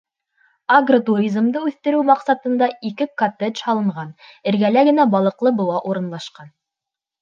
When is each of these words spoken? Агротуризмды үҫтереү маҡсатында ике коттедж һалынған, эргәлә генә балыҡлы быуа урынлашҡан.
Агротуризмды 0.77 1.61
үҫтереү 1.67 2.01
маҡсатында 2.11 2.71
ике 2.91 3.09
коттедж 3.25 3.63
һалынған, 3.69 4.13
эргәлә 4.55 4.89
генә 4.93 5.11
балыҡлы 5.17 5.57
быуа 5.63 5.83
урынлашҡан. 5.95 6.57